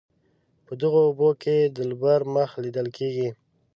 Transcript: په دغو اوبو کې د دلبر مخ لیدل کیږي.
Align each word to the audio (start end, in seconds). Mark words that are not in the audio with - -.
په 0.65 0.73
دغو 0.81 0.99
اوبو 1.07 1.29
کې 1.41 1.55
د 1.65 1.67
دلبر 1.77 2.19
مخ 2.35 2.49
لیدل 2.63 2.87
کیږي. 2.97 3.29